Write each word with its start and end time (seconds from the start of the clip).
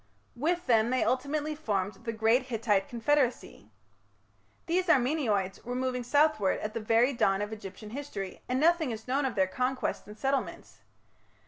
With 0.35 0.65
them 0.65 0.89
they 0.89 1.03
ultimately 1.03 1.53
formed 1.53 2.05
the 2.05 2.11
great 2.11 2.47
Hittite 2.47 2.89
confederacy. 2.89 3.69
These 4.65 4.87
Armenoids 4.89 5.63
were 5.63 5.75
moving 5.75 6.01
southwards 6.03 6.59
at 6.63 6.73
the 6.73 6.79
very 6.79 7.13
dawn 7.13 7.39
of 7.39 7.53
Egyptian 7.53 7.91
history, 7.91 8.41
and 8.49 8.59
nothing 8.59 8.89
is 8.89 9.07
known 9.07 9.25
of 9.25 9.35
their 9.35 9.45
conquests 9.45 10.07
and 10.07 10.17
settlements. 10.17 10.79